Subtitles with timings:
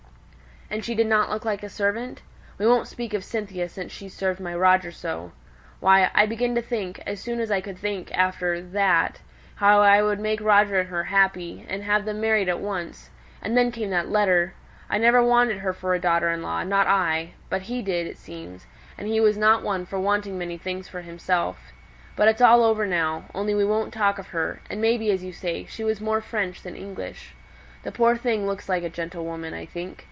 [0.73, 2.21] "And she didn't look like a servant?
[2.57, 5.33] We won't speak of Cynthia since she's served my Roger so.
[5.81, 9.19] Why, I began to think, as soon as I could think after that,
[9.55, 13.09] how I would make Roger and her happy, and have them married at once;
[13.41, 14.53] and then came that letter!
[14.89, 17.31] I never wanted her for a daughter in law, not I.
[17.49, 18.65] But he did, it seems;
[18.97, 21.73] and he wasn't one for wanting many things for himself.
[22.15, 25.33] But it's all over now; only we won't talk of her; and maybe, as you
[25.33, 27.35] say, she was more French than English.
[27.83, 29.99] This poor thing looks like a gentlewoman, I think.